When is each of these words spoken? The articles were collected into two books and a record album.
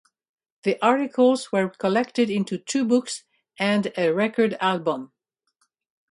The 0.63 0.83
articles 0.83 1.51
were 1.51 1.69
collected 1.69 2.31
into 2.31 2.57
two 2.57 2.83
books 2.85 3.23
and 3.59 3.93
a 3.95 4.09
record 4.11 4.57
album. 4.59 5.11